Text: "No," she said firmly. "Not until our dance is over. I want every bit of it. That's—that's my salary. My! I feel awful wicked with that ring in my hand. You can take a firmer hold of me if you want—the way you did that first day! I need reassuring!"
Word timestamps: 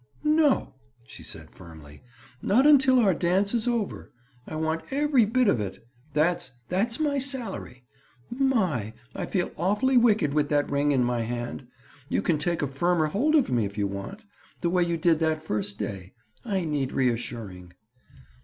"No," 0.23 0.73
she 1.05 1.21
said 1.21 1.51
firmly. 1.51 2.01
"Not 2.41 2.65
until 2.65 2.97
our 2.97 3.13
dance 3.13 3.53
is 3.53 3.67
over. 3.67 4.11
I 4.47 4.55
want 4.55 4.91
every 4.91 5.25
bit 5.25 5.47
of 5.47 5.59
it. 5.61 5.85
That's—that's 6.13 6.99
my 6.99 7.19
salary. 7.19 7.83
My! 8.31 8.95
I 9.13 9.27
feel 9.27 9.51
awful 9.57 9.95
wicked 9.99 10.33
with 10.33 10.49
that 10.49 10.71
ring 10.71 10.91
in 10.91 11.03
my 11.03 11.21
hand. 11.21 11.67
You 12.09 12.23
can 12.23 12.39
take 12.39 12.63
a 12.63 12.67
firmer 12.67 13.05
hold 13.05 13.35
of 13.35 13.51
me 13.51 13.63
if 13.65 13.77
you 13.77 13.85
want—the 13.85 14.69
way 14.71 14.81
you 14.81 14.97
did 14.97 15.19
that 15.19 15.43
first 15.45 15.77
day! 15.77 16.13
I 16.43 16.65
need 16.65 16.93
reassuring!" 16.93 17.73